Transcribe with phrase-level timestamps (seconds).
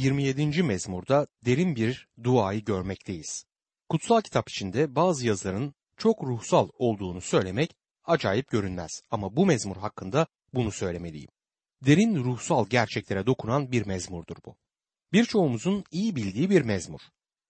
[0.00, 0.62] 27.
[0.62, 3.44] mezmurda derin bir duayı görmekteyiz.
[3.88, 10.26] Kutsal kitap içinde bazı yazıların çok ruhsal olduğunu söylemek acayip görünmez ama bu mezmur hakkında
[10.54, 11.28] bunu söylemeliyim.
[11.86, 14.56] Derin ruhsal gerçeklere dokunan bir mezmurdur bu.
[15.12, 17.00] Birçoğumuzun iyi bildiği bir mezmur.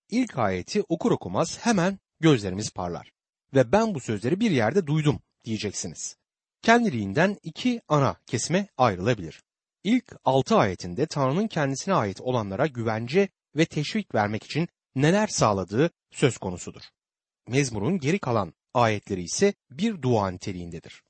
[0.08, 3.12] İlk ayeti okur okumaz hemen gözlerimiz parlar.
[3.54, 6.16] Ve ben bu sözleri bir yerde duydum diyeceksiniz.
[6.62, 9.42] Kendiliğinden iki ana kesme ayrılabilir.
[9.84, 16.38] İlk altı ayetinde Tanrı'nın kendisine ait olanlara güvence ve teşvik vermek için neler sağladığı söz
[16.38, 16.82] konusudur.
[17.48, 21.02] Mezmurun geri kalan ayetleri ise bir dua niteliğindedir.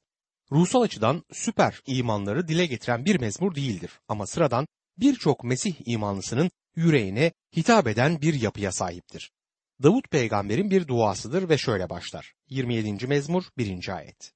[0.53, 4.67] Ruhsal açıdan süper imanları dile getiren bir mezmur değildir ama sıradan
[4.99, 9.33] birçok Mesih imanlısının yüreğine hitap eden bir yapıya sahiptir.
[9.83, 12.35] Davut peygamberin bir duasıdır ve şöyle başlar.
[12.49, 13.07] 27.
[13.07, 13.97] mezmur 1.
[13.97, 14.33] ayet.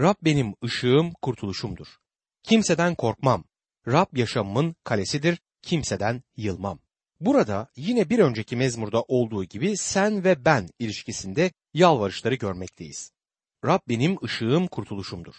[0.00, 1.86] Rab benim ışığım, kurtuluşumdur.
[2.42, 3.44] Kimseden korkmam.
[3.86, 6.78] Rab yaşamımın kalesidir, kimseden yılmam.
[7.20, 13.12] Burada yine bir önceki mezmurda olduğu gibi sen ve ben ilişkisinde yalvarışları görmekteyiz.
[13.64, 15.34] Rab benim ışığım, kurtuluşumdur.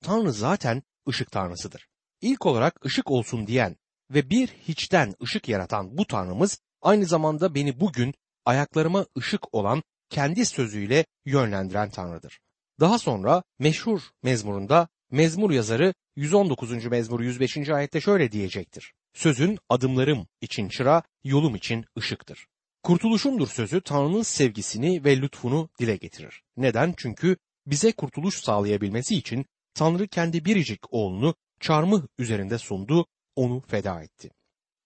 [0.00, 1.88] Tanrı zaten ışık tanrısıdır.
[2.20, 3.76] İlk olarak ışık olsun diyen
[4.10, 10.46] ve bir hiçten ışık yaratan bu Tanrımız aynı zamanda beni bugün ayaklarıma ışık olan kendi
[10.46, 12.40] sözüyle yönlendiren Tanrı'dır.
[12.80, 16.86] Daha sonra meşhur mezmurunda mezmur yazarı 119.
[16.86, 17.68] mezmur 105.
[17.68, 18.92] ayette şöyle diyecektir.
[19.14, 22.46] Sözün adımlarım için çıra, yolum için ışıktır.
[22.82, 26.42] Kurtuluşumdur sözü Tanrı'nın sevgisini ve lütfunu dile getirir.
[26.56, 26.94] Neden?
[26.96, 34.30] Çünkü bize kurtuluş sağlayabilmesi için Tanrı kendi biricik oğlunu çarmıh üzerinde sundu, onu feda etti.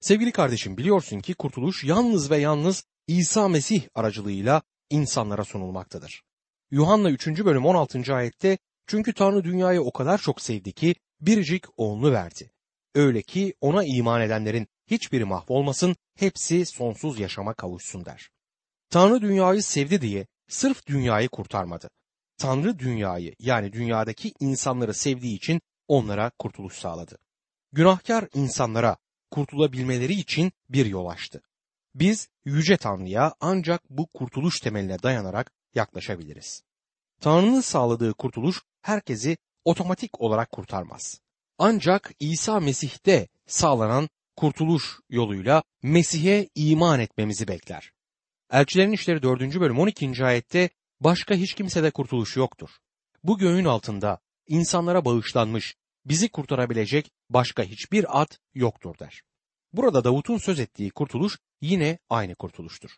[0.01, 6.23] Sevgili kardeşim biliyorsun ki kurtuluş yalnız ve yalnız İsa Mesih aracılığıyla insanlara sunulmaktadır.
[6.71, 7.27] Yuhanna 3.
[7.27, 8.15] bölüm 16.
[8.15, 12.51] ayette çünkü Tanrı dünyayı o kadar çok sevdi ki biricik oğlunu verdi.
[12.95, 18.31] Öyle ki ona iman edenlerin hiçbiri mahvolmasın, hepsi sonsuz yaşama kavuşsun der.
[18.91, 21.91] Tanrı dünyayı sevdi diye sırf dünyayı kurtarmadı.
[22.39, 27.19] Tanrı dünyayı yani dünyadaki insanları sevdiği için onlara kurtuluş sağladı.
[27.73, 28.97] Günahkar insanlara
[29.31, 31.43] kurtulabilmeleri için bir yol açtı.
[31.95, 36.63] Biz yüce Tanrı'ya ancak bu kurtuluş temeline dayanarak yaklaşabiliriz.
[37.21, 41.21] Tanrı'nın sağladığı kurtuluş herkesi otomatik olarak kurtarmaz.
[41.59, 47.93] Ancak İsa Mesih'te sağlanan kurtuluş yoluyla Mesih'e iman etmemizi bekler.
[48.53, 49.41] Elçilerin İşleri 4.
[49.41, 50.25] bölüm 12.
[50.25, 52.71] ayette başka hiç kimsede kurtuluş yoktur.
[53.25, 59.23] Bu göğün altında insanlara bağışlanmış, bizi kurtarabilecek başka hiçbir at yoktur der.
[59.73, 62.91] Burada Davut'un söz ettiği kurtuluş yine aynı kurtuluştur.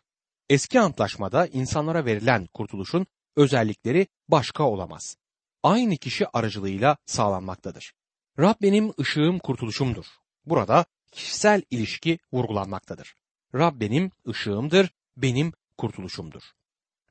[0.49, 5.15] Eski antlaşmada insanlara verilen kurtuluşun özellikleri başka olamaz.
[5.63, 7.93] Aynı kişi aracılığıyla sağlanmaktadır.
[8.39, 10.05] Rab benim ışığım kurtuluşumdur.
[10.45, 13.15] Burada kişisel ilişki vurgulanmaktadır.
[13.55, 16.41] Rab benim ışığımdır, benim kurtuluşumdur.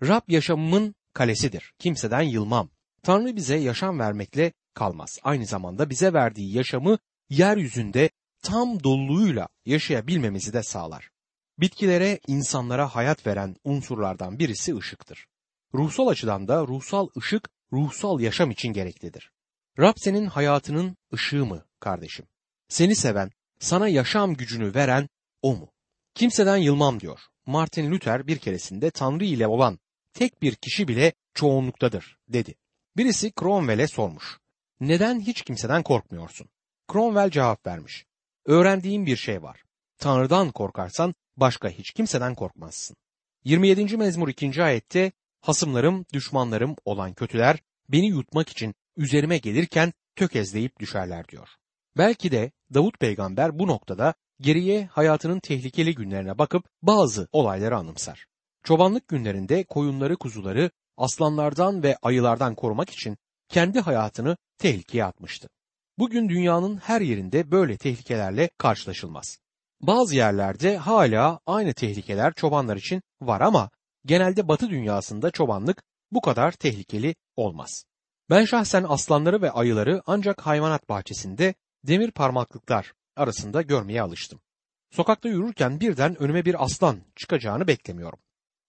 [0.03, 1.73] Rab yaşamımın kalesidir.
[1.79, 2.71] Kimseden yılmam.
[3.03, 5.19] Tanrı bize yaşam vermekle kalmaz.
[5.23, 6.99] Aynı zamanda bize verdiği yaşamı
[7.31, 8.11] yeryüzünde
[8.43, 11.11] tam doluluğuyla yaşayabilmemizi de sağlar.
[11.59, 15.27] Bitkilere, insanlara hayat veren unsurlardan birisi ışıktır.
[15.75, 19.33] Ruhsal açıdan da ruhsal ışık ruhsal yaşam için gereklidir.
[19.79, 22.27] Rab senin hayatının ışığı mı kardeşim?
[22.69, 25.09] Seni seven, sana yaşam gücünü veren
[25.43, 25.73] o mu?
[26.15, 27.21] Kimseden yılmam diyor.
[27.47, 29.79] Martin Luther bir keresinde Tanrı ile olan
[30.13, 32.55] tek bir kişi bile çoğunluktadır dedi.
[32.97, 34.39] Birisi Cromwell'e sormuş.
[34.81, 36.49] Neden hiç kimseden korkmuyorsun?
[36.93, 38.05] Cromwell cevap vermiş.
[38.47, 39.65] Öğrendiğim bir şey var.
[39.99, 42.97] Tanrı'dan korkarsan başka hiç kimseden korkmazsın.
[43.45, 43.97] 27.
[43.97, 44.63] mezmur 2.
[44.63, 51.49] ayette hasımlarım, düşmanlarım olan kötüler beni yutmak için üzerime gelirken tökezleyip düşerler diyor.
[51.97, 58.27] Belki de Davut peygamber bu noktada geriye hayatının tehlikeli günlerine bakıp bazı olayları anımsar.
[58.65, 63.17] Çobanlık günlerinde koyunları, kuzuları aslanlardan ve ayılardan korumak için
[63.49, 65.49] kendi hayatını tehlikeye atmıştı.
[65.99, 69.39] Bugün dünyanın her yerinde böyle tehlikelerle karşılaşılmaz.
[69.81, 73.71] Bazı yerlerde hala aynı tehlikeler çobanlar için var ama
[74.07, 77.85] genelde batı dünyasında çobanlık bu kadar tehlikeli olmaz.
[78.31, 81.55] Ben şahsen aslanları ve ayıları ancak hayvanat bahçesinde
[81.85, 84.41] demir parmaklıklar arasında görmeye alıştım.
[84.91, 88.19] Sokakta yürürken birden önüme bir aslan çıkacağını beklemiyorum.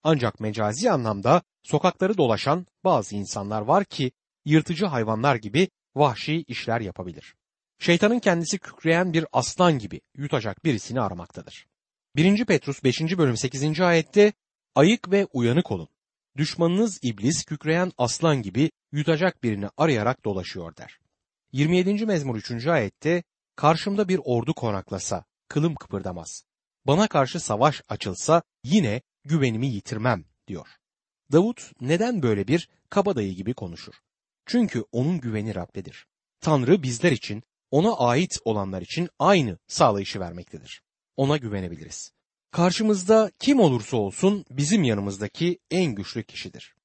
[0.04, 4.12] Ancak mecazi anlamda sokakları dolaşan bazı insanlar var ki
[4.46, 7.36] yırtıcı hayvanlar gibi vahşi işler yapabilir.
[7.80, 11.68] Şeytanın kendisi kükreyen bir aslan gibi yutacak birisini aramaktadır.
[12.16, 12.46] 1.
[12.46, 13.02] Petrus 5.
[13.02, 13.82] bölüm 8.
[13.82, 14.34] ayette
[14.76, 15.88] ayık ve uyanık olun.
[16.38, 21.00] Düşmanınız iblis kükreyen aslan gibi yutacak birini arayarak dolaşıyor der.
[21.52, 22.06] 27.
[22.06, 22.68] mezmur 3.
[22.68, 23.24] ayette
[23.56, 26.44] karşımda bir ordu konaklasa kılım kıpırdamaz.
[26.88, 30.68] Bana karşı savaş açılsa yine güvenimi yitirmem diyor.
[31.32, 33.94] Davut neden böyle bir kabadayı gibi konuşur?
[34.46, 36.08] Çünkü onun güveni Rab'dedir.
[36.42, 40.82] Tanrı bizler için, ona ait olanlar için aynı sağlayışı vermektedir.
[41.18, 42.12] Ona güvenebiliriz.
[42.52, 46.76] Karşımızda kim olursa olsun bizim yanımızdaki en güçlü kişidir.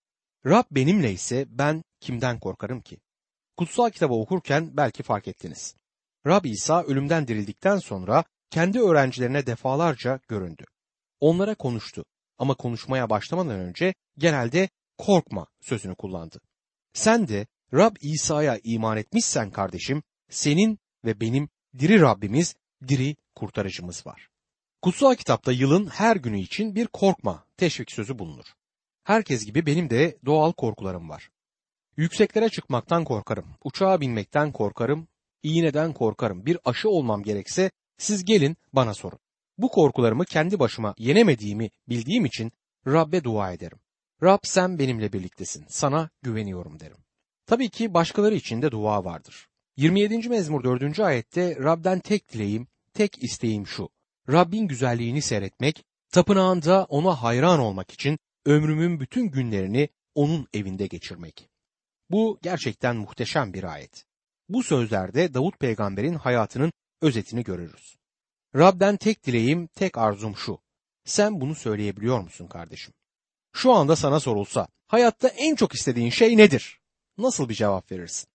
[0.46, 2.98] Rab benimle ise ben kimden korkarım ki?
[3.56, 5.74] Kutsal kitabı okurken belki fark ettiniz.
[6.26, 10.64] Rab İsa ölümden dirildikten sonra kendi öğrencilerine defalarca göründü.
[11.20, 12.04] Onlara konuştu
[12.38, 14.68] ama konuşmaya başlamadan önce genelde
[14.98, 16.40] korkma sözünü kullandı.
[16.92, 22.54] Sen de Rab İsa'ya iman etmişsen kardeşim, senin ve benim diri Rabbimiz,
[22.88, 24.28] diri kurtarıcımız var.
[24.84, 28.44] Kutsal kitapta yılın her günü için bir korkma teşvik sözü bulunur.
[29.04, 31.30] Herkes gibi benim de doğal korkularım var.
[31.96, 35.08] Yükseklere çıkmaktan korkarım, uçağa binmekten korkarım,
[35.42, 36.46] iğneden korkarım.
[36.46, 39.18] Bir aşı olmam gerekse siz gelin bana sorun.
[39.58, 42.52] Bu korkularımı kendi başıma yenemediğimi bildiğim için
[42.86, 43.78] Rab'be dua ederim.
[44.22, 46.98] Rab sen benimle birliktesin, sana güveniyorum derim.
[47.46, 49.48] Tabii ki başkaları için de dua vardır.
[49.76, 50.28] 27.
[50.28, 51.00] mezmur 4.
[51.00, 53.88] ayette Rab'den tek dileğim, tek isteğim şu.
[54.28, 61.48] Rabbin güzelliğini seyretmek, tapınağında ona hayran olmak için ömrümün bütün günlerini onun evinde geçirmek.
[62.10, 64.04] Bu gerçekten muhteşem bir ayet.
[64.48, 66.72] Bu sözlerde Davut peygamberin hayatının
[67.02, 67.96] özetini görürüz.
[68.56, 70.58] Rab'den tek dileğim, tek arzum şu.
[71.04, 72.94] Sen bunu söyleyebiliyor musun kardeşim?
[73.52, 76.80] Şu anda sana sorulsa, hayatta en çok istediğin şey nedir?
[77.18, 78.26] Nasıl bir cevap verirsin?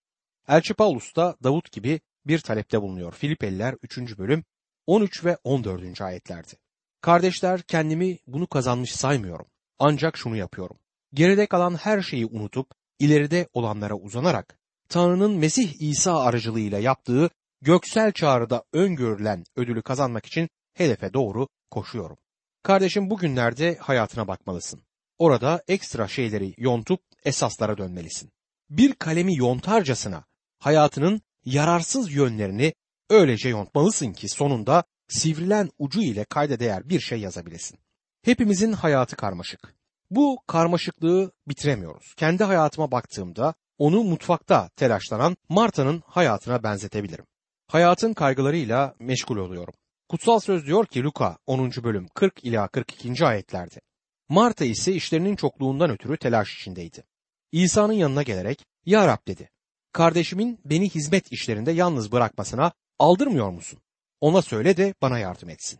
[0.48, 3.14] Elçi Paulus da Davut gibi bir talepte bulunuyor.
[3.14, 4.18] Filipeliler 3.
[4.18, 4.44] bölüm
[4.90, 6.02] 13 ve 14.
[6.02, 6.54] ayetlerdi.
[7.02, 9.46] Kardeşler kendimi bunu kazanmış saymıyorum.
[9.80, 10.78] Ancak şunu yapıyorum.
[11.14, 12.68] Geride kalan her şeyi unutup
[13.00, 14.60] ileride olanlara uzanarak
[14.90, 17.30] Tanrı'nın Mesih İsa aracılığıyla yaptığı
[17.62, 22.18] göksel çağrıda öngörülen ödülü kazanmak için hedefe doğru koşuyorum.
[22.64, 24.82] Kardeşim bugünlerde hayatına bakmalısın.
[25.18, 28.32] Orada ekstra şeyleri yontup esaslara dönmelisin.
[28.70, 30.24] Bir kalemi yontarcasına
[30.60, 32.74] hayatının yararsız yönlerini
[33.10, 37.80] öylece yontmalısın ki sonunda sivrilen ucu ile kayda değer bir şey yazabilesin.
[38.24, 39.76] Hepimizin hayatı karmaşık.
[40.10, 42.14] Bu karmaşıklığı bitiremiyoruz.
[42.18, 47.26] Kendi hayatıma baktığımda onu mutfakta telaşlanan Marta'nın hayatına benzetebilirim.
[47.68, 49.74] Hayatın kaygılarıyla meşgul oluyorum.
[50.10, 51.72] Kutsal söz diyor ki Luka 10.
[51.84, 53.26] bölüm 40 ila 42.
[53.26, 53.82] ayetlerde.
[54.30, 57.04] Marta ise işlerinin çokluğundan ötürü telaş içindeydi.
[57.52, 59.50] İsa'nın yanına gelerek Ya Rab dedi.
[59.92, 63.80] Kardeşimin beni hizmet işlerinde yalnız bırakmasına aldırmıyor musun?
[64.22, 65.80] Ona söyle de bana yardım etsin.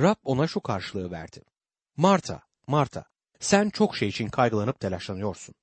[0.00, 1.42] Rab ona şu karşılığı verdi.
[1.96, 3.04] Marta, Marta,
[3.40, 5.54] sen çok şey için kaygılanıp telaşlanıyorsun.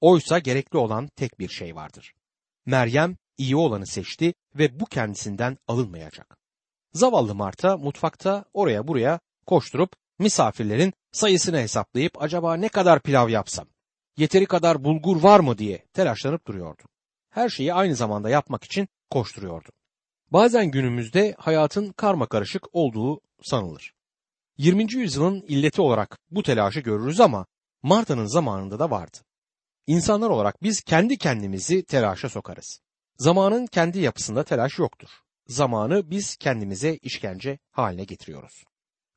[0.00, 2.14] Oysa gerekli olan tek bir şey vardır.
[2.66, 6.38] Meryem iyi olanı seçti ve bu kendisinden alınmayacak.
[6.92, 13.66] Zavallı Marta mutfakta oraya buraya koşturup misafirlerin sayısını hesaplayıp acaba ne kadar pilav yapsam,
[14.16, 16.82] yeteri kadar bulgur var mı diye telaşlanıp duruyordu.
[17.30, 19.68] Her şeyi aynı zamanda yapmak için koşturuyordu.
[20.32, 23.94] Bazen günümüzde hayatın karma karışık olduğu sanılır.
[24.58, 24.92] 20.
[24.92, 27.46] yüzyılın illeti olarak bu telaşı görürüz ama
[27.82, 29.16] Marta'nın zamanında da vardı.
[29.86, 32.80] İnsanlar olarak biz kendi kendimizi telaşa sokarız.
[33.16, 35.08] Zamanın kendi yapısında telaş yoktur.
[35.46, 38.64] Zamanı biz kendimize işkence haline getiriyoruz.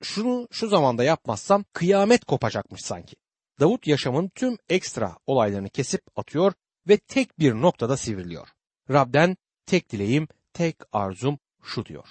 [0.04, 3.16] Şunu şu zamanda yapmazsam kıyamet kopacakmış sanki.
[3.60, 6.54] Davut yaşamın tüm ekstra olaylarını kesip atıyor
[6.88, 8.48] ve tek bir noktada sivriliyor.
[8.90, 12.08] Rab'den tek dileğim, tek arzum şu diyor.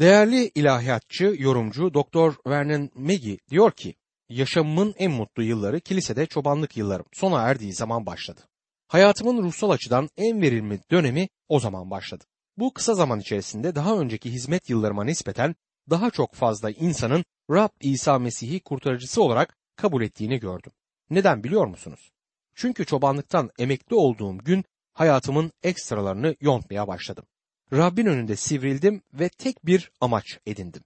[0.00, 3.94] Değerli ilahiyatçı, yorumcu Doktor Vernon Megi diyor ki,
[4.28, 8.40] yaşamımın en mutlu yılları kilisede çobanlık yıllarım sona erdiği zaman başladı.
[8.88, 12.24] Hayatımın ruhsal açıdan en verimli dönemi o zaman başladı.
[12.56, 15.54] Bu kısa zaman içerisinde daha önceki hizmet yıllarıma nispeten
[15.90, 20.72] daha çok fazla insanın Rab İsa Mesih'i kurtarıcısı olarak kabul ettiğini gördüm.
[21.10, 22.10] Neden biliyor musunuz?
[22.54, 27.24] Çünkü çobanlıktan emekli olduğum gün hayatımın ekstralarını yontmaya başladım.
[27.72, 30.82] Rabbin önünde sivrildim ve tek bir amaç edindim.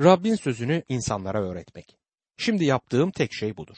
[0.00, 1.96] Rabbin sözünü insanlara öğretmek.
[2.36, 3.76] Şimdi yaptığım tek şey budur.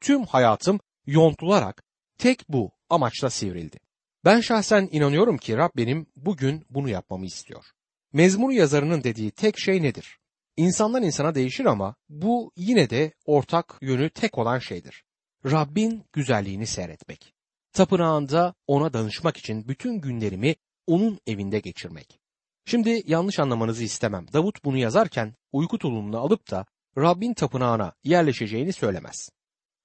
[0.00, 1.82] Tüm hayatım yontularak
[2.18, 3.78] tek bu amaçla sivrildi.
[4.24, 7.64] Ben şahsen inanıyorum ki Rab benim bugün bunu yapmamı istiyor.
[8.12, 10.18] Mezmur yazarının dediği tek şey nedir?
[10.56, 15.04] İnsandan insana değişir ama bu yine de ortak yönü tek olan şeydir.
[15.44, 17.34] Rabbin güzelliğini seyretmek.
[17.72, 20.54] Tapınağında ona danışmak için bütün günlerimi
[20.86, 22.20] onun evinde geçirmek.
[22.64, 24.26] Şimdi yanlış anlamanızı istemem.
[24.32, 26.66] Davut bunu yazarken uyku tulumunu alıp da
[26.98, 29.28] Rabbin tapınağına yerleşeceğini söylemez.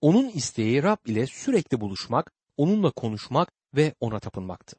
[0.01, 4.77] Onun isteği Rab ile sürekli buluşmak, onunla konuşmak ve ona tapınmaktı.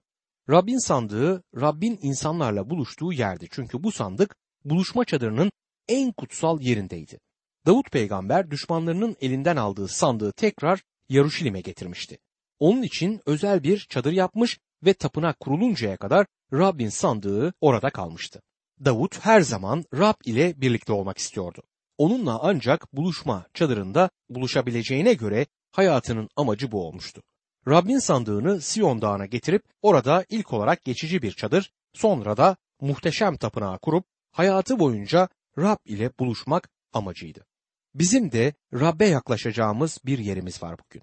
[0.51, 3.47] Rabbin sandığı Rabbin insanlarla buluştuğu yerdi.
[3.51, 5.53] Çünkü bu sandık buluşma çadırının
[5.89, 7.19] en kutsal yerindeydi.
[7.67, 12.19] Davut peygamber düşmanlarının elinden aldığı sandığı tekrar Yaruşilim'e getirmişti.
[12.59, 18.43] Onun için özel bir çadır yapmış ve tapınak kuruluncaya kadar Rabbin sandığı orada kalmıştı.
[18.85, 21.63] Davut her zaman Rab ile birlikte olmak istiyordu.
[21.99, 27.23] Onunla ancak buluşma çadırında buluşabileceğine göre hayatının amacı bu olmuştu.
[27.69, 33.79] Rabbin sandığını Siyon Dağı'na getirip orada ilk olarak geçici bir çadır, sonra da muhteşem tapınağı
[33.79, 37.47] kurup hayatı boyunca Rab ile buluşmak amacıydı.
[37.95, 41.03] Bizim de Rab'be yaklaşacağımız bir yerimiz var bugün.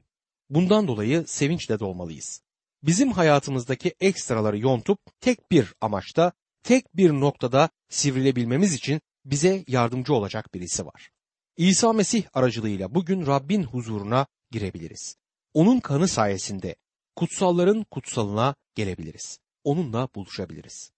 [0.49, 2.41] Bundan dolayı sevinçle dolmalıyız.
[2.83, 6.31] Bizim hayatımızdaki ekstraları yontup tek bir amaçta,
[6.63, 11.09] tek bir noktada sivrilebilmemiz için bize yardımcı olacak birisi var.
[11.57, 15.15] İsa Mesih aracılığıyla bugün Rabbin huzuruna girebiliriz.
[15.53, 16.75] Onun kanı sayesinde
[17.15, 19.39] kutsalların kutsalına gelebiliriz.
[19.63, 20.91] Onunla buluşabiliriz.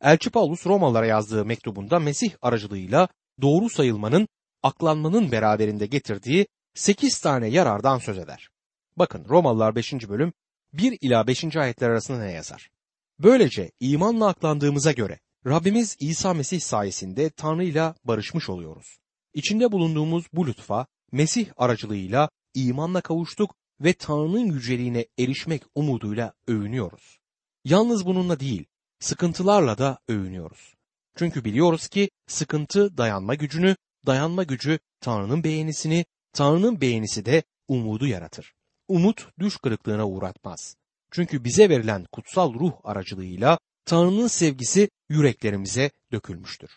[0.00, 3.08] Elçi Paulus Romalılara yazdığı mektubunda Mesih aracılığıyla
[3.42, 4.28] doğru sayılmanın,
[4.62, 8.48] aklanmanın beraberinde getirdiği 8 tane yarardan söz eder.
[8.96, 9.92] Bakın Romalılar 5.
[9.92, 10.32] bölüm
[10.78, 11.56] 1 ila 5.
[11.56, 12.70] ayetler arasında ne yazar?
[13.18, 18.98] Böylece imanla aklandığımıza göre Rabbimiz İsa Mesih sayesinde Tanrı ile barışmış oluyoruz.
[19.34, 27.18] İçinde bulunduğumuz bu lütfa Mesih aracılığıyla imanla kavuştuk ve Tanrı'nın yüceliğine erişmek umuduyla övünüyoruz.
[27.64, 28.64] Yalnız bununla değil,
[29.00, 30.74] sıkıntılarla da övünüyoruz.
[31.18, 38.56] Çünkü biliyoruz ki sıkıntı dayanma gücünü, dayanma gücü Tanrı'nın beğenisini, Tanrı'nın beğenisi de umudu yaratır.
[38.88, 40.76] Umut düş kırıklığına uğratmaz.
[41.10, 46.70] Çünkü bize verilen kutsal ruh aracılığıyla Tanrı'nın sevgisi yüreklerimize dökülmüştür.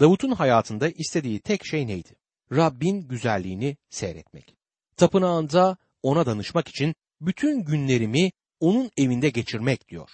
[0.00, 2.16] Davut'un hayatında istediği tek şey neydi?
[2.52, 4.56] Rabbin güzelliğini seyretmek.
[4.96, 8.30] Tapınağında ona danışmak için bütün günlerimi
[8.60, 10.10] onun evinde geçirmek diyor.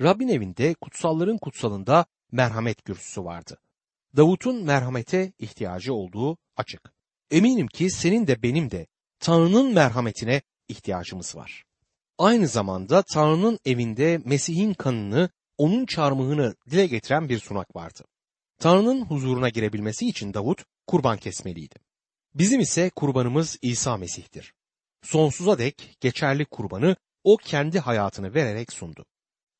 [0.00, 3.58] Rabbin evinde kutsalların kutsalında merhamet kürsüsü vardı.
[4.16, 6.92] Davut'un merhamete ihtiyacı olduğu açık.
[7.30, 8.86] Eminim ki senin de benim de
[9.20, 11.64] Tanrı'nın merhametine ihtiyacımız var.
[12.18, 18.04] Aynı zamanda Tanrı'nın evinde Mesih'in kanını, onun çarmıhını dile getiren bir sunak vardı.
[18.58, 21.74] Tanrı'nın huzuruna girebilmesi için Davut kurban kesmeliydi.
[22.34, 24.54] Bizim ise kurbanımız İsa Mesih'tir.
[25.02, 29.04] Sonsuza dek geçerli kurbanı o kendi hayatını vererek sundu.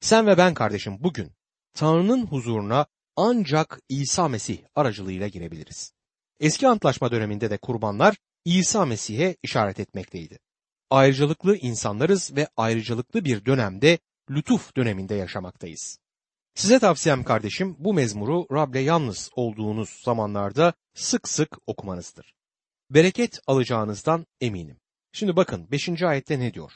[0.01, 1.33] Sen ve ben kardeşim bugün
[1.75, 2.87] Tanrı'nın huzuruna
[3.17, 5.93] ancak İsa Mesih aracılığıyla girebiliriz.
[6.41, 10.39] Eski antlaşma döneminde de kurbanlar İsa Mesih'e işaret etmekteydi.
[10.91, 13.99] Ayrıcalıklı insanlarız ve ayrıcalıklı bir dönemde
[14.31, 15.99] lütuf döneminde yaşamaktayız.
[16.55, 22.35] Size tavsiyem kardeşim bu mezmuru Rab'le yalnız olduğunuz zamanlarda sık sık okumanızdır.
[22.91, 24.81] Bereket alacağınızdan eminim.
[25.13, 26.03] Şimdi bakın 5.
[26.03, 26.73] ayette ne diyor?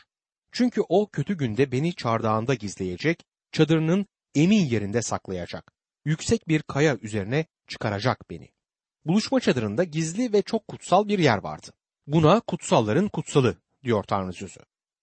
[0.52, 5.73] Çünkü o kötü günde beni çardağında gizleyecek, çadırının emin yerinde saklayacak.
[6.05, 8.49] Yüksek bir kaya üzerine çıkaracak beni.
[9.05, 11.73] Buluşma çadırında gizli ve çok kutsal bir yer vardı.
[12.07, 14.60] Buna kutsalların kutsalı diyor Tanrı sözü.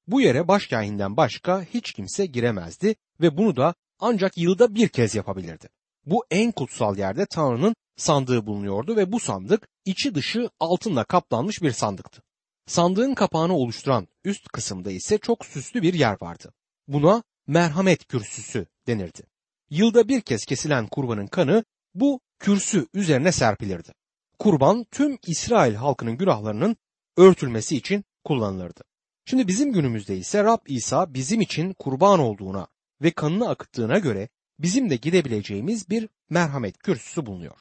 [0.07, 5.69] Bu yere başkahinden başka hiç kimse giremezdi ve bunu da ancak yılda bir kez yapabilirdi.
[6.05, 11.71] Bu en kutsal yerde Tanrı'nın sandığı bulunuyordu ve bu sandık içi dışı altınla kaplanmış bir
[11.71, 12.21] sandıktı.
[12.65, 16.53] Sandığın kapağını oluşturan üst kısımda ise çok süslü bir yer vardı.
[16.87, 19.21] Buna merhamet kürsüsü denirdi.
[19.69, 23.91] Yılda bir kez kesilen kurbanın kanı bu kürsü üzerine serpilirdi.
[24.39, 26.77] Kurban tüm İsrail halkının günahlarının
[27.17, 28.83] örtülmesi için kullanılırdı.
[29.25, 32.67] Şimdi bizim günümüzde ise Rab İsa bizim için kurban olduğuna
[33.01, 34.29] ve kanını akıttığına göre
[34.59, 37.57] bizim de gidebileceğimiz bir merhamet kürsüsü bulunuyor.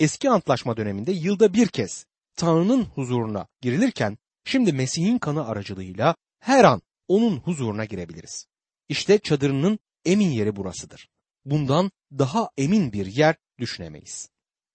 [0.00, 2.06] Eski antlaşma döneminde yılda bir kez
[2.36, 8.46] Tanrı'nın huzuruna girilirken şimdi Mesih'in kanı aracılığıyla her an onun huzuruna girebiliriz.
[8.88, 11.08] İşte çadırının emin yeri burasıdır.
[11.44, 14.28] Bundan daha emin bir yer düşünemeyiz.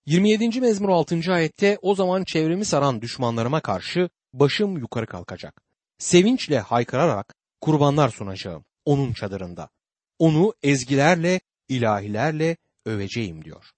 [0.06, 0.62] 27.
[0.62, 1.34] mezmur 6.
[1.34, 5.62] ayette o zaman çevremi saran düşmanlarıma karşı başım yukarı kalkacak.
[5.98, 9.70] Sevinçle haykırarak kurbanlar sunacağım onun çadırında.
[10.20, 13.72] Onu ezgilerle, ilahilerle öveceğim diyor.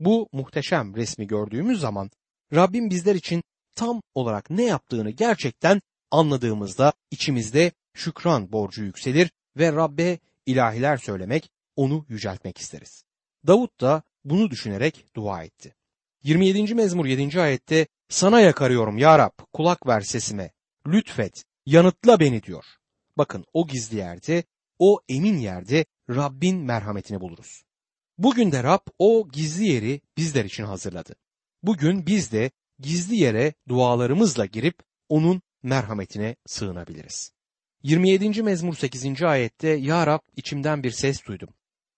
[0.00, 2.10] Bu muhteşem resmi gördüğümüz zaman
[2.54, 3.42] Rabbim bizler için
[3.74, 12.04] tam olarak ne yaptığını gerçekten anladığımızda içimizde şükran borcu yükselir ve Rabbe ilahiler söylemek, onu
[12.08, 13.04] yüceltmek isteriz.
[13.46, 15.74] Davut da bunu düşünerek dua etti.
[16.22, 16.74] 27.
[16.74, 17.40] mezmur 7.
[17.40, 20.50] ayette sana yakarıyorum ya Rab kulak ver sesime
[20.86, 22.64] lütfet yanıtla beni diyor.
[23.18, 24.44] Bakın o gizli yerde
[24.78, 27.62] o emin yerde Rabbin merhametini buluruz.
[28.18, 31.14] Bugün de Rab o gizli yeri bizler için hazırladı.
[31.62, 37.32] Bugün biz de gizli yere dualarımızla girip onun merhametine sığınabiliriz.
[37.82, 38.42] 27.
[38.42, 39.22] mezmur 8.
[39.22, 41.48] ayette Ya Rab içimden bir ses duydum.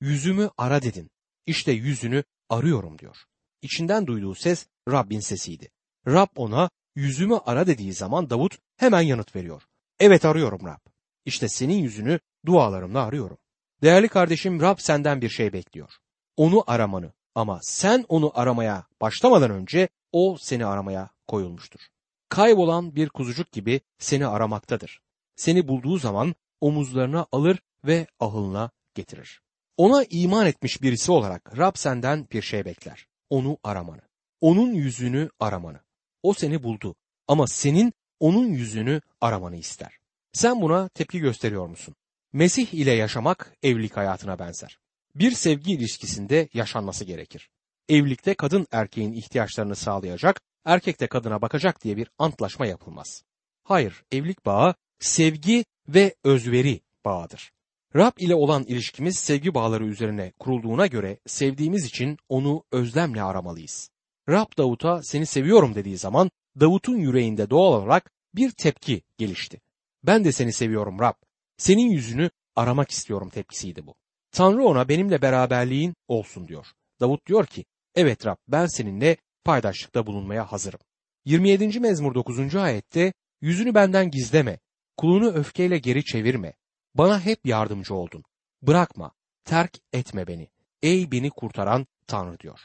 [0.01, 1.11] Yüzümü ara dedin.
[1.47, 3.17] İşte yüzünü arıyorum diyor.
[3.63, 5.71] İçinden duyduğu ses Rabbin sesiydi.
[6.07, 9.63] Rab ona yüzümü ara dediği zaman Davut hemen yanıt veriyor.
[10.01, 10.91] Evet arıyorum Rab.
[11.25, 13.39] İşte senin yüzünü dualarımla arıyorum.
[13.83, 15.93] Değerli kardeşim Rab senden bir şey bekliyor.
[16.37, 21.81] Onu aramanı ama sen onu aramaya başlamadan önce o seni aramaya koyulmuştur.
[22.29, 25.01] Kaybolan bir kuzucuk gibi seni aramaktadır.
[25.37, 29.43] Seni bulduğu zaman omuzlarına alır ve ahılına getirir.
[29.77, 33.07] Ona iman etmiş birisi olarak Rab senden bir şey bekler.
[33.31, 34.03] Onu aramanı.
[34.41, 35.81] Onun yüzünü aramanı.
[36.23, 36.95] O seni buldu
[37.29, 39.99] ama senin onun yüzünü aramanı ister.
[40.33, 41.95] Sen buna tepki gösteriyor musun?
[42.33, 44.79] Mesih ile yaşamak evlilik hayatına benzer.
[45.15, 47.51] Bir sevgi ilişkisinde yaşanması gerekir.
[47.89, 53.23] Evlilikte kadın erkeğin ihtiyaçlarını sağlayacak, erkek de kadına bakacak diye bir antlaşma yapılmaz.
[53.65, 57.53] Hayır, evlilik bağı sevgi ve özveri bağıdır.
[57.97, 63.91] Rab ile olan ilişkimiz sevgi bağları üzerine kurulduğuna göre sevdiğimiz için onu özlemle aramalıyız.
[64.29, 66.31] Rab Davut'a seni seviyorum dediği zaman
[66.61, 69.61] Davut'un yüreğinde doğal olarak bir tepki gelişti.
[70.03, 71.15] Ben de seni seviyorum Rab.
[71.57, 73.95] Senin yüzünü aramak istiyorum tepkisiydi bu.
[74.33, 76.67] Tanrı ona benimle beraberliğin olsun diyor.
[77.01, 80.81] Davut diyor ki evet Rab ben seninle paydaşlıkta bulunmaya hazırım.
[81.25, 81.81] 27.
[81.81, 82.55] mezmur 9.
[82.57, 84.59] ayette yüzünü benden gizleme,
[84.97, 86.55] kulunu öfkeyle geri çevirme,
[86.95, 88.25] bana hep yardımcı oldun.
[88.63, 89.13] Bırakma,
[89.45, 90.49] terk etme beni.
[90.83, 92.61] Ey beni kurtaran Tanrı diyor.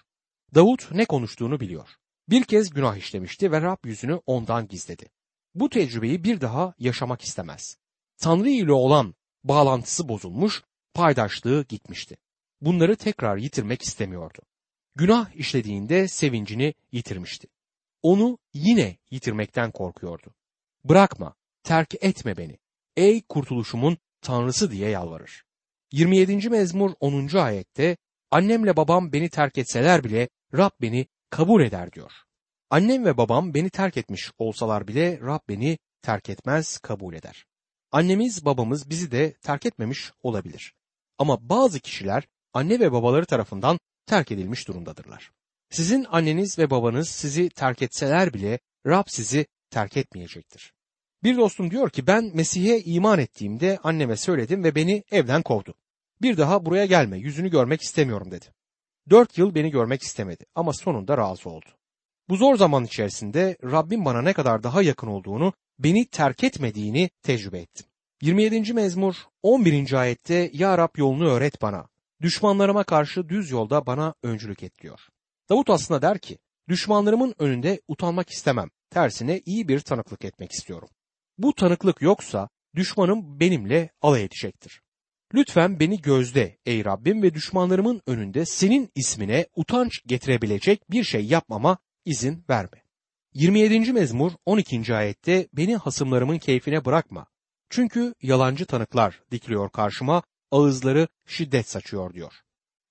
[0.56, 1.90] Davut ne konuştuğunu biliyor.
[2.30, 5.06] Bir kez günah işlemişti ve Rab yüzünü ondan gizledi.
[5.56, 7.78] Bu tecrübeyi bir daha yaşamak istemez.
[8.18, 10.64] Tanrı ile olan bağlantısı bozulmuş,
[10.94, 12.18] paydaşlığı gitmişti.
[12.62, 14.40] Bunları tekrar yitirmek istemiyordu.
[14.96, 17.48] Günah işlediğinde sevincini yitirmişti.
[18.02, 20.34] Onu yine yitirmekten korkuyordu.
[20.84, 22.58] Bırakma, terk etme beni.
[22.98, 25.44] Ey kurtuluşumun Tanrısı diye yalvarır.
[25.92, 26.50] 27.
[26.50, 27.36] mezmur 10.
[27.38, 27.98] ayette
[28.32, 32.12] annemle babam beni terk etseler bile Rab beni kabul eder diyor.
[32.70, 37.46] Annem ve babam beni terk etmiş olsalar bile Rab beni terk etmez, kabul eder.
[37.92, 40.74] Annemiz, babamız bizi de terk etmemiş olabilir.
[41.18, 45.32] Ama bazı kişiler anne ve babaları tarafından terk edilmiş durumdadırlar.
[45.70, 50.74] Sizin anneniz ve babanız sizi terk etseler bile Rab sizi terk etmeyecektir.
[51.26, 55.74] Bir dostum diyor ki ben Mesih'e iman ettiğimde anneme söyledim ve beni evden kovdu.
[56.22, 58.46] Bir daha buraya gelme yüzünü görmek istemiyorum dedi.
[59.10, 61.66] Dört yıl beni görmek istemedi ama sonunda razı oldu.
[62.30, 67.60] Bu zor zaman içerisinde Rabbim bana ne kadar daha yakın olduğunu, beni terk etmediğini tecrübe
[67.60, 67.86] ettim.
[68.22, 68.74] 27.
[68.74, 69.94] mezmur 11.
[69.94, 71.88] ayette Ya Rab yolunu öğret bana.
[72.22, 75.00] Düşmanlarıma karşı düz yolda bana öncülük et diyor.
[75.50, 76.38] Davut aslında der ki
[76.70, 78.70] düşmanlarımın önünde utanmak istemem.
[78.90, 80.90] Tersine iyi bir tanıklık etmek istiyorum.
[81.38, 84.82] Bu tanıklık yoksa düşmanım benimle alay edecektir.
[85.34, 91.78] Lütfen beni gözde ey Rabbim ve düşmanlarımın önünde senin ismine utanç getirebilecek bir şey yapmama
[92.06, 92.84] izin verme.
[93.34, 93.94] 27.
[93.94, 94.96] mezmur 12.
[94.96, 97.28] ayette beni hasımlarımın keyfine bırakma.
[97.70, 102.34] Çünkü yalancı tanıklar dikiliyor karşıma, ağızları şiddet saçıyor diyor.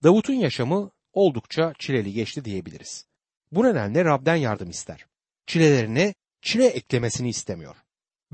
[0.02, 3.07] Davut'un yaşamı oldukça çileli geçti diyebiliriz.
[3.52, 5.07] Bu nedenle Rab'den yardım ister.
[5.46, 7.76] Çilelerine çile eklemesini istemiyor.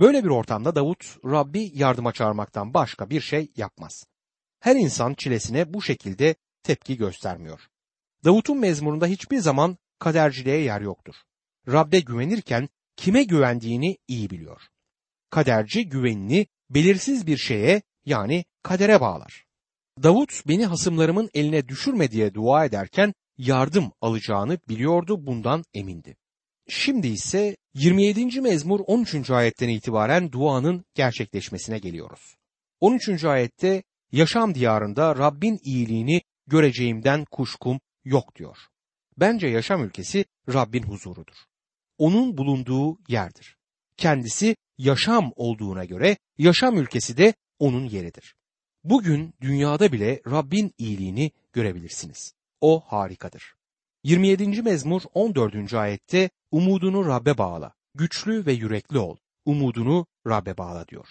[0.00, 4.04] Böyle bir ortamda Davut Rabbi yardıma çağırmaktan başka bir şey yapmaz.
[4.60, 7.60] Her insan çilesine bu şekilde tepki göstermiyor.
[8.24, 11.14] Davut'un mezmurunda hiçbir zaman kaderciliğe yer yoktur.
[11.68, 14.62] Rab'be güvenirken kime güvendiğini iyi biliyor.
[15.30, 19.44] Kaderci güvenini belirsiz bir şeye yani kadere bağlar.
[20.02, 26.16] Davut beni hasımlarımın eline düşürme diye dua ederken yardım alacağını biliyordu bundan emindi.
[26.72, 28.40] Şimdi ise 27.
[28.40, 29.30] mezmur 13.
[29.30, 32.36] ayetten itibaren duanın gerçekleşmesine geliyoruz.
[32.80, 33.24] 13.
[33.24, 38.56] ayette yaşam diyarında Rabbin iyiliğini göreceğimden kuşkum yok diyor.
[39.16, 41.34] Bence yaşam ülkesi Rabbin huzurudur.
[41.98, 43.56] Onun bulunduğu yerdir.
[43.96, 48.34] Kendisi yaşam olduğuna göre yaşam ülkesi de onun yeridir.
[48.84, 52.34] Bugün dünyada bile Rabbin iyiliğini görebilirsiniz.
[52.60, 53.54] O harikadır.
[54.04, 54.62] 27.
[54.62, 55.74] mezmur 14.
[55.74, 61.08] ayette umudunu Rabbe bağla, güçlü ve yürekli ol, umudunu Rabbe bağla diyor.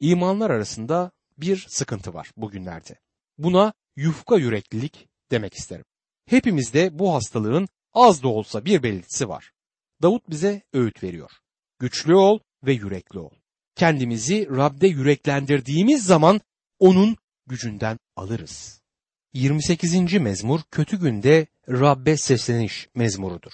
[0.00, 2.98] İmanlar arasında bir sıkıntı var bugünlerde.
[3.38, 5.84] Buna yufka yüreklilik demek isterim.
[6.26, 9.52] Hepimizde bu hastalığın az da olsa bir belirtisi var.
[10.02, 11.30] Davut bize öğüt veriyor.
[11.78, 13.30] Güçlü ol ve yürekli ol.
[13.74, 16.40] Kendimizi Rab'de yüreklendirdiğimiz zaman
[16.78, 18.80] onun gücünden alırız.
[19.32, 20.12] 28.
[20.12, 23.52] mezmur kötü günde Rabbe sesleniş mezmurudur.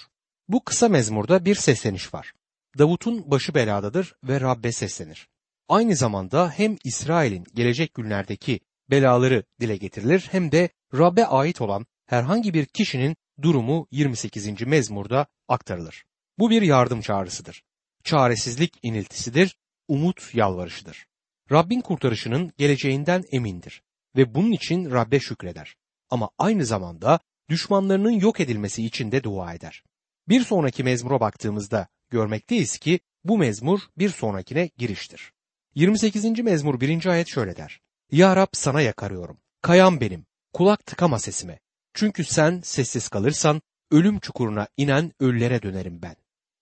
[0.49, 2.33] Bu kısa mezmurda bir sesleniş var.
[2.77, 5.27] Davut'un başı beladadır ve Rabbe seslenir.
[5.69, 8.59] Aynı zamanda hem İsrail'in gelecek günlerdeki
[8.91, 14.61] belaları dile getirilir hem de Rabbe ait olan herhangi bir kişinin durumu 28.
[14.61, 16.03] mezmurda aktarılır.
[16.39, 17.63] Bu bir yardım çağrısıdır.
[18.03, 19.57] Çaresizlik iniltisidir,
[19.87, 21.07] umut yalvarışıdır.
[21.51, 23.83] Rabbin kurtarışının geleceğinden emindir
[24.15, 25.75] ve bunun için Rabbe şükreder.
[26.09, 29.83] Ama aynı zamanda düşmanlarının yok edilmesi için de dua eder.
[30.29, 35.33] Bir sonraki mezmura baktığımızda görmekteyiz ki bu mezmur bir sonrakine giriştir.
[35.75, 36.39] 28.
[36.39, 37.05] mezmur 1.
[37.05, 37.81] ayet şöyle der.
[38.11, 39.37] Ya Rab sana yakarıyorum.
[39.61, 40.25] Kayam benim.
[40.53, 41.59] Kulak tıkama sesime.
[41.93, 43.61] Çünkü sen sessiz kalırsan
[43.91, 46.15] ölüm çukuruna inen ölülere dönerim ben.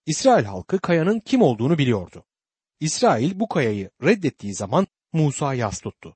[0.05, 2.25] İsrail halkı kayanın kim olduğunu biliyordu.
[2.79, 6.15] İsrail bu kayayı reddettiği zaman Musa yas tuttu.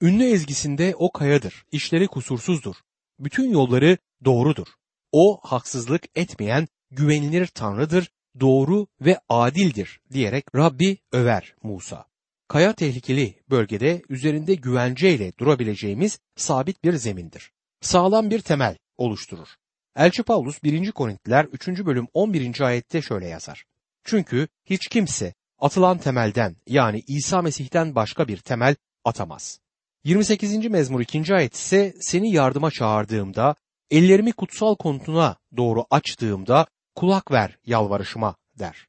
[0.00, 2.76] Ünlü ezgisinde o kayadır, işleri kusursuzdur,
[3.18, 4.66] bütün yolları doğrudur.
[5.12, 12.06] O haksızlık etmeyen güvenilir tanrıdır, doğru ve adildir diyerek Rabbi över Musa.
[12.48, 17.52] Kaya tehlikeli bölgede üzerinde güvenceyle durabileceğimiz sabit bir zemindir.
[17.80, 19.48] Sağlam bir temel oluşturur.
[19.96, 20.92] Elçi Paulus 1.
[20.92, 21.68] Korintiler 3.
[21.68, 22.60] bölüm 11.
[22.60, 23.64] ayette şöyle yazar.
[24.04, 29.60] Çünkü hiç kimse atılan temelden yani İsa Mesih'ten başka bir temel atamaz.
[30.04, 30.66] 28.
[30.66, 31.34] mezmur 2.
[31.34, 33.54] ayet ise seni yardıma çağırdığımda,
[33.90, 38.86] ellerimi kutsal konutuna doğru açtığımda kulak ver yalvarışıma der.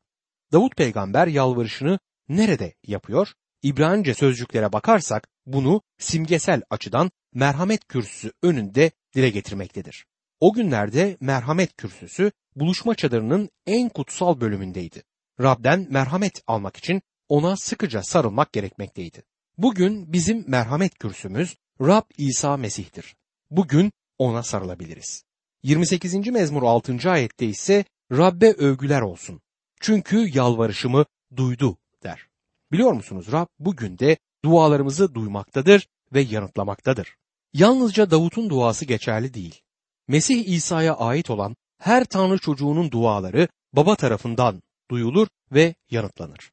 [0.51, 3.33] Davut peygamber yalvarışını nerede yapıyor?
[3.63, 10.05] İbranice sözcüklere bakarsak bunu simgesel açıdan merhamet kürsüsü önünde dile getirmektedir.
[10.39, 15.03] O günlerde merhamet kürsüsü buluşma çadırının en kutsal bölümündeydi.
[15.41, 19.23] Rab'den merhamet almak için ona sıkıca sarılmak gerekmekteydi.
[19.57, 23.15] Bugün bizim merhamet kürsümüz Rab İsa Mesih'tir.
[23.51, 25.23] Bugün ona sarılabiliriz.
[25.63, 26.27] 28.
[26.27, 27.11] mezmur 6.
[27.11, 29.41] ayette ise Rabbe övgüler olsun.
[29.79, 32.27] Çünkü yalvarışımı duydu der.
[32.71, 37.15] Biliyor musunuz Rab bugün de dualarımızı duymaktadır ve yanıtlamaktadır.
[37.53, 39.61] Yalnızca Davut'un duası geçerli değil.
[40.07, 46.51] Mesih İsa'ya ait olan her Tanrı çocuğunun duaları baba tarafından duyulur ve yanıtlanır.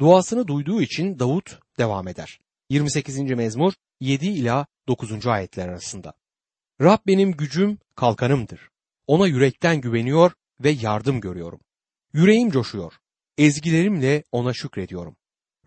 [0.00, 2.40] Duasını duyduğu için Davut devam eder.
[2.70, 3.18] 28.
[3.18, 5.26] mezmur 7 ila 9.
[5.26, 6.12] ayetler arasında.
[6.80, 8.70] Rab benim gücüm, kalkanımdır.
[9.06, 11.60] Ona yürekten güveniyor ve yardım görüyorum.
[12.12, 12.92] Yüreğim coşuyor.
[13.38, 15.16] Ezgilerimle ona şükrediyorum.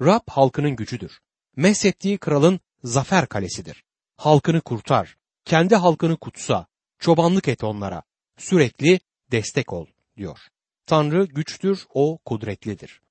[0.01, 1.19] Rab halkının gücüdür.
[1.55, 3.83] Meshettiği kralın zafer kalesidir.
[4.17, 6.67] Halkını kurtar, kendi halkını kutsa,
[6.99, 8.03] çobanlık et onlara,
[8.37, 8.99] sürekli
[9.31, 9.85] destek ol
[10.17, 10.39] diyor.
[10.85, 13.01] Tanrı güçtür, o kudretlidir.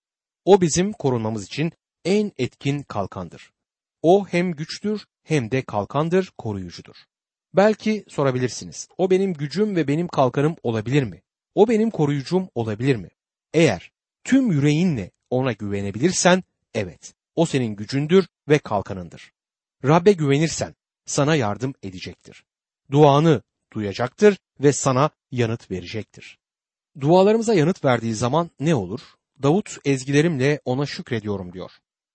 [0.44, 1.72] O bizim korunmamız için
[2.04, 3.52] en etkin kalkandır.
[4.02, 6.96] O hem güçtür hem de kalkandır, koruyucudur.
[7.54, 8.88] Belki sorabilirsiniz.
[8.98, 11.22] O benim gücüm ve benim kalkanım olabilir mi?
[11.54, 13.08] O benim koruyucum olabilir mi?
[13.54, 13.92] Eğer
[14.24, 16.42] tüm yüreğinle ona güvenebilirsen
[16.74, 19.32] evet o senin gücündür ve kalkanındır.
[19.84, 20.74] Rabbe güvenirsen
[21.06, 22.44] sana yardım edecektir.
[22.90, 26.38] Duanı duyacaktır ve sana yanıt verecektir.
[27.00, 29.00] Dualarımıza yanıt verdiği zaman ne olur?
[29.42, 31.70] Davut ezgilerimle ona şükrediyorum diyor.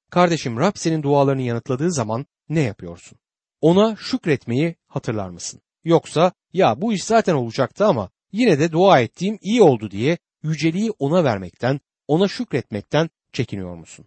[0.09, 3.19] Kardeşim Rab senin dualarını yanıtladığı zaman ne yapıyorsun?
[3.61, 5.61] Ona şükretmeyi hatırlar mısın?
[5.83, 10.91] Yoksa ya bu iş zaten olacaktı ama yine de dua ettiğim iyi oldu diye yüceliği
[10.99, 14.05] ona vermekten, ona şükretmekten çekiniyor musun?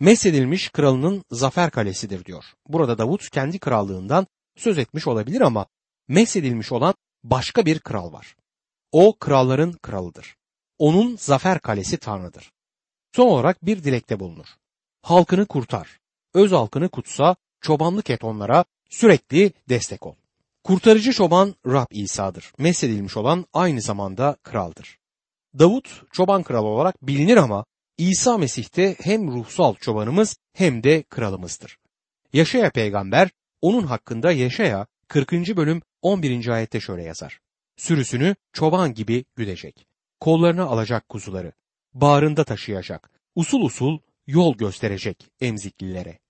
[0.00, 2.44] Mesedilmiş kralının zafer kalesidir diyor.
[2.68, 4.26] Burada Davut kendi krallığından
[4.56, 5.66] söz etmiş olabilir ama
[6.08, 8.36] mesedilmiş olan başka bir kral var.
[8.92, 10.36] O kralların kralıdır.
[10.78, 12.52] Onun zafer kalesi Tanrı'dır.
[13.12, 14.46] Son olarak bir dilekte bulunur.
[15.02, 15.98] Halkını kurtar.
[16.34, 20.14] Öz halkını kutsa, çobanlık et onlara, sürekli destek ol.
[20.64, 22.52] Kurtarıcı çoban Rab İsa'dır.
[22.58, 24.98] Mesedilmiş olan aynı zamanda kraldır.
[25.58, 27.64] Davut çoban kral olarak bilinir ama
[27.98, 31.78] İsa Mesih'te hem ruhsal çobanımız hem de kralımızdır.
[32.32, 33.30] Yaşaya peygamber
[33.62, 35.32] onun hakkında Yaşaya 40.
[35.32, 36.48] bölüm 11.
[36.48, 37.40] ayette şöyle yazar.
[37.76, 39.86] Sürüsünü çoban gibi güdecek.
[40.20, 41.52] Kollarına alacak kuzuları.
[41.94, 43.10] Bağrında taşıyacak.
[43.34, 46.18] Usul usul yol gösterecek emziklilere.